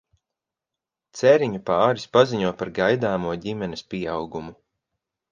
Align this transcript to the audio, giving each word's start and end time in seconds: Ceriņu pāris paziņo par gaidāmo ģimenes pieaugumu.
Ceriņu 1.17 1.59
pāris 1.67 2.05
paziņo 2.17 2.53
par 2.61 2.71
gaidāmo 2.79 3.35
ģimenes 3.43 3.85
pieaugumu. 3.93 4.55